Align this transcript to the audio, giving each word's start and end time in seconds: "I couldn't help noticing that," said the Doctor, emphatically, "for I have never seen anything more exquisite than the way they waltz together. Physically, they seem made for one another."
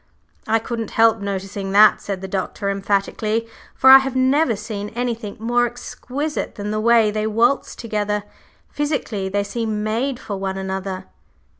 "I 0.47 0.57
couldn't 0.57 0.89
help 0.97 1.19
noticing 1.19 1.73
that," 1.73 2.01
said 2.01 2.21
the 2.21 2.27
Doctor, 2.27 2.71
emphatically, 2.71 3.47
"for 3.75 3.91
I 3.91 3.99
have 3.99 4.15
never 4.15 4.55
seen 4.55 4.89
anything 4.95 5.37
more 5.39 5.67
exquisite 5.67 6.55
than 6.55 6.71
the 6.71 6.79
way 6.79 7.11
they 7.11 7.27
waltz 7.27 7.75
together. 7.75 8.23
Physically, 8.71 9.29
they 9.29 9.43
seem 9.43 9.83
made 9.83 10.19
for 10.19 10.37
one 10.37 10.57
another." 10.57 11.05